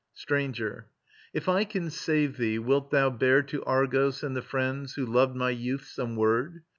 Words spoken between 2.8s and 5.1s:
thou bear To Argos and the friends who